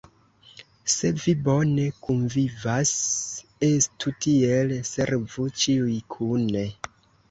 Se 0.93 1.11
vi 1.23 1.33
bone 1.47 1.85
kunvivas, 2.07 2.95
estu 3.71 4.17
tiel: 4.27 4.77
servu 4.97 5.51
ĉiuj 5.65 5.99
kune! 6.19 6.71